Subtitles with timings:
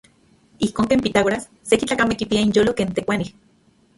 [0.67, 3.31] Ijkon ken Pitágoras seki tlakamej kipiaj inyolo ken tekuanij.